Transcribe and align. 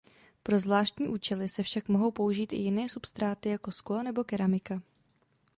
Pro 0.43 0.59
zvláštní 0.59 1.07
účely 1.07 1.49
se 1.49 1.63
však 1.63 1.89
mohou 1.89 2.11
použít 2.11 2.53
i 2.53 2.55
jiné 2.55 2.89
substráty 2.89 3.49
jako 3.49 3.71
sklo 3.71 4.03
nebo 4.03 4.23
keramika. 4.23 4.81